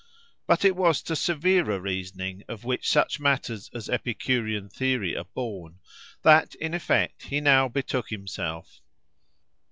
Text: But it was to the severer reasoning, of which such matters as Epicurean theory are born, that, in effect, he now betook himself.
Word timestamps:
But 0.47 0.65
it 0.65 0.75
was 0.75 1.03
to 1.03 1.11
the 1.11 1.15
severer 1.15 1.79
reasoning, 1.79 2.43
of 2.47 2.63
which 2.63 2.89
such 2.89 3.19
matters 3.19 3.69
as 3.71 3.87
Epicurean 3.87 4.67
theory 4.67 5.15
are 5.15 5.25
born, 5.35 5.77
that, 6.23 6.55
in 6.55 6.73
effect, 6.73 7.25
he 7.27 7.39
now 7.39 7.67
betook 7.67 8.09
himself. 8.09 8.81